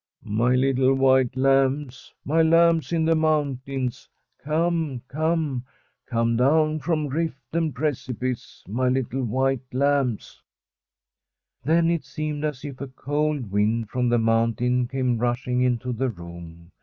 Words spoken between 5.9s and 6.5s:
Come